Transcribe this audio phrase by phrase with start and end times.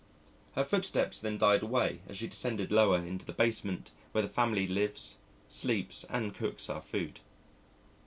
[0.55, 4.65] Her footsteps then died away as she descended lower into the basement, where the family
[4.65, 7.19] lives, sleeps, and cooks our food.